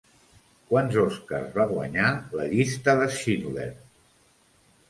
[0.71, 2.07] Quants Oscars va guanyar
[2.39, 3.71] La llista de Schindler?